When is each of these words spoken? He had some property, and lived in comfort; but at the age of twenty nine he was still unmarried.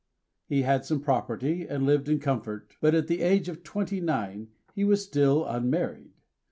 He 0.47 0.63
had 0.63 0.83
some 0.83 0.99
property, 0.99 1.67
and 1.67 1.85
lived 1.85 2.09
in 2.09 2.17
comfort; 2.19 2.75
but 2.81 2.95
at 2.95 3.05
the 3.05 3.21
age 3.21 3.47
of 3.47 3.61
twenty 3.61 3.99
nine 4.01 4.47
he 4.73 4.83
was 4.83 5.03
still 5.03 5.45
unmarried. 5.45 6.13